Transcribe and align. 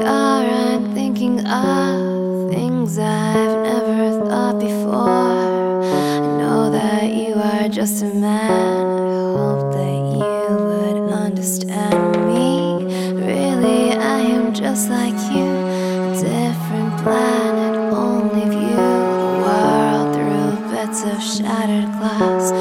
are, 0.00 0.44
I'm 0.44 0.94
thinking 0.94 1.46
of 1.46 2.50
things 2.50 2.98
I've 2.98 3.62
never 3.62 4.26
thought 4.28 4.58
before. 4.58 5.08
I 5.08 6.38
know 6.38 6.70
that 6.70 7.12
you 7.14 7.34
are 7.34 7.68
just 7.68 8.02
a 8.02 8.06
man. 8.06 8.50
I 8.50 9.38
hope 9.38 9.72
that 9.72 10.00
you 10.20 10.56
would 10.68 11.12
understand 11.12 12.16
me. 12.28 12.84
Really, 13.14 13.92
I 13.92 14.20
am 14.20 14.52
just 14.52 14.90
like 14.90 15.18
you, 15.34 15.44
a 15.44 16.14
different 16.14 16.92
planet, 17.02 17.74
only 17.92 18.44
view 18.48 18.76
the 18.76 19.32
world 19.44 20.14
through 20.14 20.70
bits 20.70 21.02
of 21.04 21.22
shattered 21.22 21.90
glass, 21.98 22.52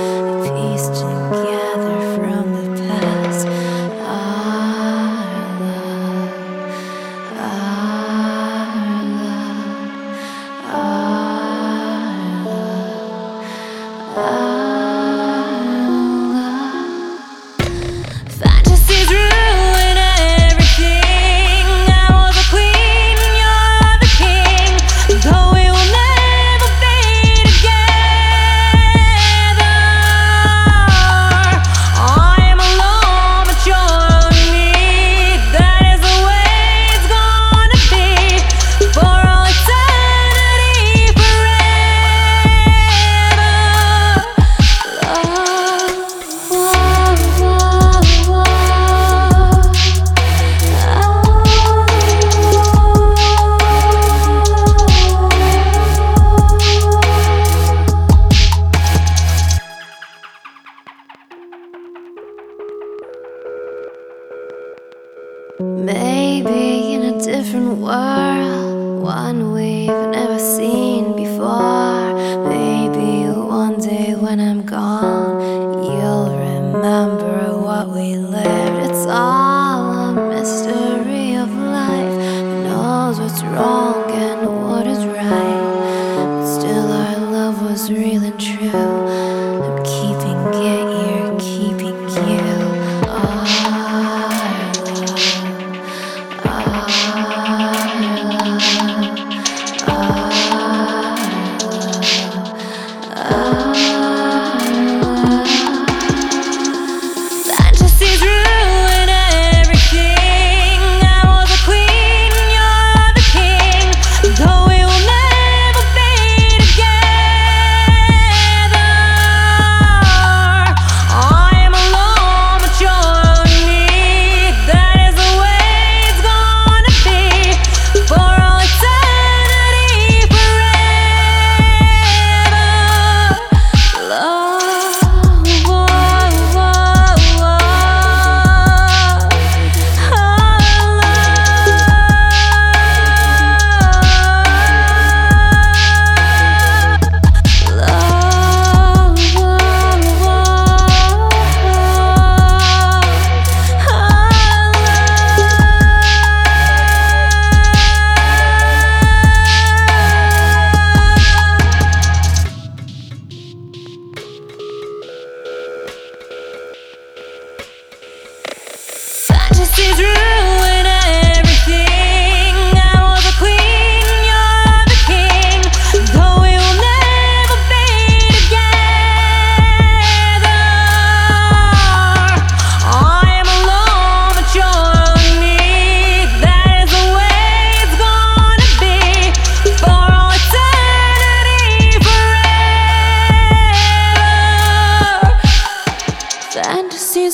Maybe 65.59 66.95
in 66.95 67.03
a 67.03 67.23
different 67.23 67.77
world, 67.77 69.03
one 69.03 69.51
we've 69.51 69.87
never 69.87 70.39
seen 70.39 71.15
before. 71.15 72.11
Maybe 72.49 73.29
one 73.29 73.79
day 73.79 74.15
when 74.15 74.39
I'm 74.39 74.65
gone, 74.65 75.83
you'll 75.83 76.35
remember 76.35 77.55
what 77.61 77.87
we 77.89 78.15
lived. 78.15 78.89
It's 78.89 79.05
all 79.05 79.91
a 79.93 80.29
mystery 80.29 81.35
of 81.35 81.51
life. 81.55 82.13
Who 82.41 82.63
knows 82.63 83.19
what's 83.19 83.43
wrong 83.43 84.09
and 84.09 84.67
what 84.67 84.87
is 84.87 85.05
right? 85.05 86.15
But 86.15 86.47
still, 86.47 86.91
our 86.91 87.19
love 87.31 87.61
was 87.61 87.91
real 87.91 88.23
and 88.23 88.39
true. 88.39 89.02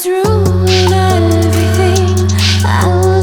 through 0.01 0.23
everything. 0.93 2.15
I 2.63 3.18